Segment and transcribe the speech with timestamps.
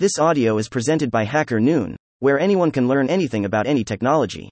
[0.00, 4.48] This audio is presented by Hacker Noon, where anyone can learn anything about any technology.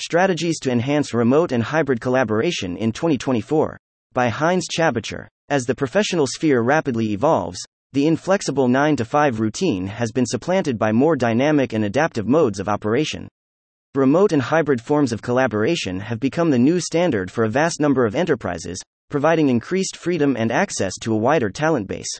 [0.00, 3.78] Strategies to enhance remote and hybrid collaboration in 2024
[4.12, 5.28] by Heinz Tschabitscher.
[5.48, 7.60] As the professional sphere rapidly evolves,
[7.92, 12.58] the inflexible 9 to 5 routine has been supplanted by more dynamic and adaptive modes
[12.58, 13.28] of operation.
[13.94, 18.04] Remote and hybrid forms of collaboration have become the new standard for a vast number
[18.04, 22.18] of enterprises, providing increased freedom and access to a wider talent base.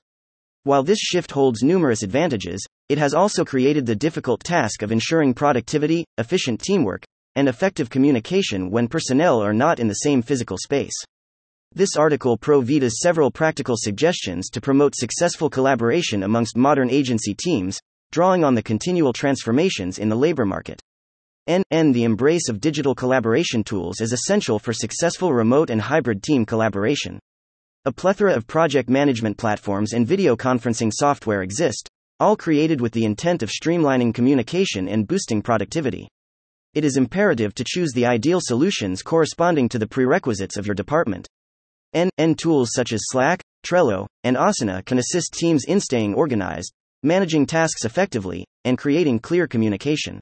[0.65, 5.35] While this shift holds numerous advantages, it has also created the difficult task of ensuring
[5.35, 10.95] productivity, efficient teamwork, and effective communication when personnel are not in the same physical space.
[11.75, 17.81] This article provides several practical suggestions to promote successful collaboration amongst modern agency teams,
[18.13, 20.81] drawing on the continual transformations in the labor market.
[21.49, 21.65] N.
[21.73, 21.91] N.
[21.91, 27.19] The embrace of digital collaboration tools is essential for successful remote and hybrid team collaboration.
[27.85, 31.89] A plethora of project management platforms and video conferencing software exist,
[32.21, 36.07] all created with the intent of streamlining communication and boosting productivity.
[36.75, 41.27] It is imperative to choose the ideal solutions corresponding to the prerequisites of your department.
[41.93, 47.47] N tools such as Slack, Trello, and Asana can assist teams in staying organized, managing
[47.47, 50.21] tasks effectively, and creating clear communication.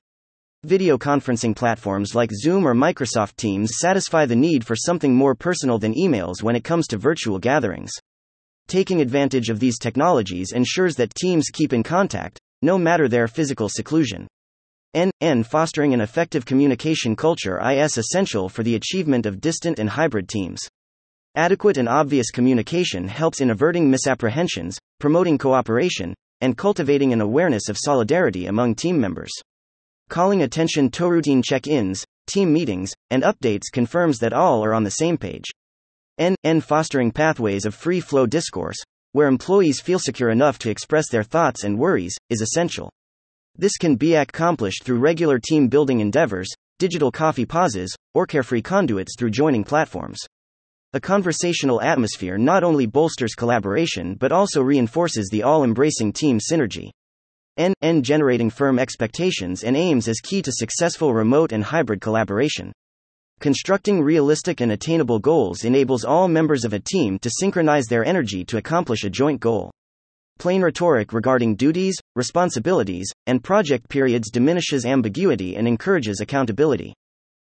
[0.65, 5.79] Video conferencing platforms like Zoom or Microsoft Teams satisfy the need for something more personal
[5.79, 7.91] than emails when it comes to virtual gatherings.
[8.69, 13.71] Taking advantage of these technologies ensures that teams keep in contact, no matter their physical
[13.71, 14.29] seclusion.
[14.93, 15.45] N.
[15.45, 20.61] Fostering an effective communication culture is essential for the achievement of distant and hybrid teams.
[21.37, 27.79] Adequate and obvious communication helps in averting misapprehensions, promoting cooperation, and cultivating an awareness of
[27.79, 29.33] solidarity among team members.
[30.11, 34.83] Calling attention to routine check ins, team meetings, and updates confirms that all are on
[34.83, 35.45] the same page.
[36.19, 36.35] N.
[36.43, 36.61] N.
[36.61, 41.63] Fostering pathways of free flow discourse, where employees feel secure enough to express their thoughts
[41.63, 42.91] and worries, is essential.
[43.55, 46.49] This can be accomplished through regular team building endeavors,
[46.81, 50.19] digital coffee pauses, or carefree conduits through joining platforms.
[50.93, 56.91] A conversational atmosphere not only bolsters collaboration but also reinforces the all embracing team synergy.
[57.61, 57.75] N.
[57.83, 58.03] N.
[58.03, 62.73] Generating firm expectations and aims is key to successful remote and hybrid collaboration.
[63.39, 68.47] Constructing realistic and attainable goals enables all members of a team to synchronize their energy
[68.47, 69.71] to accomplish a joint goal.
[70.39, 76.95] Plain rhetoric regarding duties, responsibilities, and project periods diminishes ambiguity and encourages accountability.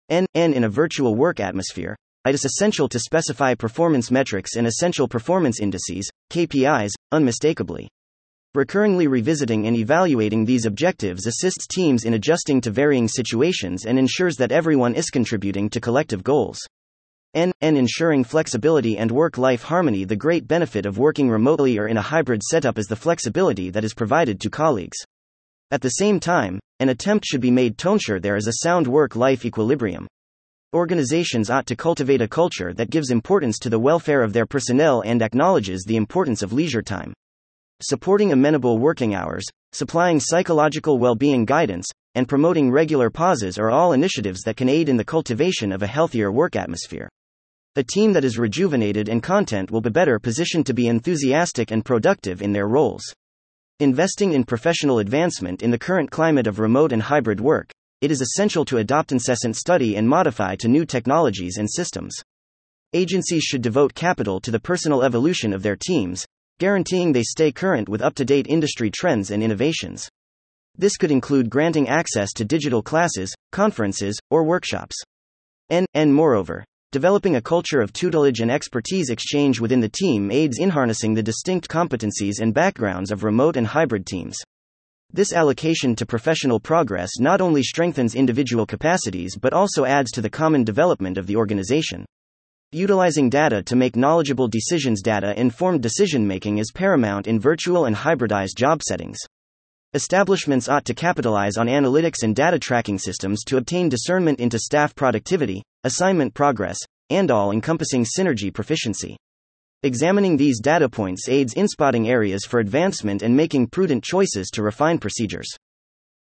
[0.08, 0.26] N.
[0.34, 0.54] N.
[0.54, 1.94] In a virtual work atmosphere,
[2.26, 7.88] it is essential to specify performance metrics and essential performance indices, KPIs, unmistakably.
[8.56, 14.36] Recurringly revisiting and evaluating these objectives assists teams in adjusting to varying situations and ensures
[14.38, 16.58] that everyone is contributing to collective goals.
[17.32, 17.52] N.
[17.62, 20.04] Ensuring flexibility and work life harmony.
[20.04, 23.84] The great benefit of working remotely or in a hybrid setup is the flexibility that
[23.84, 24.98] is provided to colleagues.
[25.70, 28.88] At the same time, an attempt should be made to ensure there is a sound
[28.88, 30.08] work life equilibrium.
[30.74, 35.02] Organizations ought to cultivate a culture that gives importance to the welfare of their personnel
[35.02, 37.14] and acknowledges the importance of leisure time
[37.82, 43.92] supporting amenable working hours, supplying psychological well being guidance, and promoting regular pauses are all
[43.92, 47.08] initiatives that can aid in the cultivation of a healthier work atmosphere.
[47.76, 51.84] A team that is rejuvenated and content will be better positioned to be enthusiastic and
[51.84, 53.02] productive in their roles.
[53.78, 57.70] Investing in professional advancement in the current climate of remote and hybrid work,
[58.00, 62.14] it is essential to adopt incessant study and modify to new technologies and systems.
[62.92, 66.26] Agencies should devote capital to the personal evolution of their teams,
[66.60, 70.08] guaranteeing they stay current with up to date industry trends and innovations.
[70.76, 74.94] This could include granting access to digital classes, conferences, or workshops.
[75.70, 80.58] And, and moreover, developing a culture of tutelage and expertise exchange within the team aids
[80.58, 84.36] in harnessing the distinct competencies and backgrounds of remote and hybrid teams.
[85.12, 90.30] This allocation to professional progress not only strengthens individual capacities but also adds to the
[90.30, 92.04] common development of the organization.
[92.72, 95.02] Utilizing data to make knowledgeable decisions.
[95.02, 99.18] Data informed decision making is paramount in virtual and hybridized job settings.
[99.92, 104.94] Establishments ought to capitalize on analytics and data tracking systems to obtain discernment into staff
[104.94, 106.78] productivity, assignment progress,
[107.10, 109.16] and all encompassing synergy proficiency.
[109.82, 114.62] Examining these data points aids in spotting areas for advancement and making prudent choices to
[114.62, 115.48] refine procedures.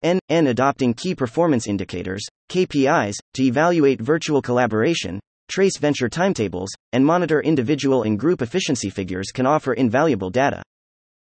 [0.01, 0.17] N.
[0.29, 0.47] N.
[0.47, 8.03] Adopting key performance indicators, KPIs, to evaluate virtual collaboration, trace venture timetables, and monitor individual
[8.03, 10.63] and group efficiency figures can offer invaluable data.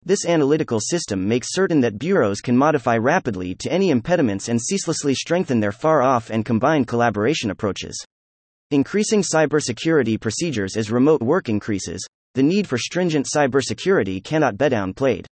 [0.05, 5.13] This analytical system makes certain that bureaus can modify rapidly to any impediments and ceaselessly
[5.13, 7.95] strengthen their far off and combined collaboration approaches.
[8.71, 15.25] Increasing cybersecurity procedures as remote work increases, the need for stringent cybersecurity cannot be downplayed.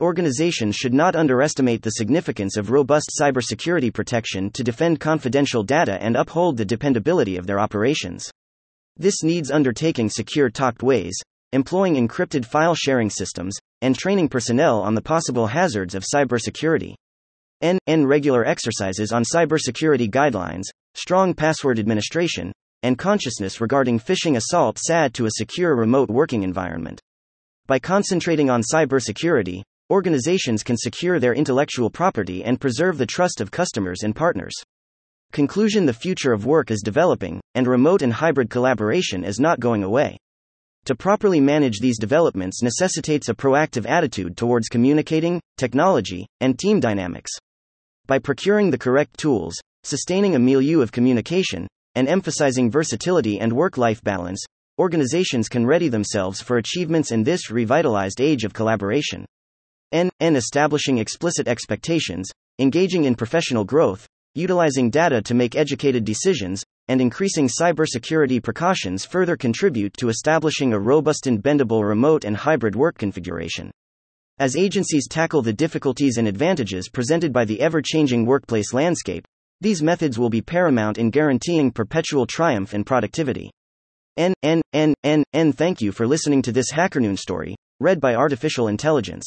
[0.00, 6.16] Organizations should not underestimate the significance of robust cybersecurity protection to defend confidential data and
[6.16, 8.30] uphold the dependability of their operations.
[8.96, 11.20] This needs undertaking secure talked ways,
[11.52, 16.94] employing encrypted file sharing systems, and training personnel on the possible hazards of cybersecurity.
[17.60, 17.78] N.
[17.86, 18.06] N.
[18.06, 20.64] Regular exercises on cybersecurity guidelines,
[20.94, 22.52] strong password administration,
[22.82, 26.98] and consciousness regarding phishing assaults add to a secure remote working environment.
[27.66, 33.50] By concentrating on cybersecurity, organizations can secure their intellectual property and preserve the trust of
[33.50, 34.54] customers and partners.
[35.32, 39.82] Conclusion The future of work is developing, and remote and hybrid collaboration is not going
[39.82, 40.16] away.
[40.86, 47.30] To properly manage these developments necessitates a proactive attitude towards communicating, technology, and team dynamics.
[48.06, 49.54] By procuring the correct tools,
[49.84, 54.42] sustaining a milieu of communication, and emphasizing versatility and work life balance,
[54.78, 59.26] organizations can ready themselves for achievements in this revitalized age of collaboration.
[59.92, 60.08] N.
[60.20, 60.36] N.
[60.36, 67.48] Establishing explicit expectations, engaging in professional growth, utilizing data to make educated decisions, and increasing
[67.48, 73.70] cybersecurity precautions further contribute to establishing a robust and bendable remote and hybrid work configuration.
[74.38, 79.26] As agencies tackle the difficulties and advantages presented by the ever changing workplace landscape,
[79.60, 83.50] these methods will be paramount in guaranteeing perpetual triumph and productivity.
[84.16, 85.52] N, N, N, N, N.
[85.52, 89.26] Thank you for listening to this HackerNoon story, read by Artificial Intelligence.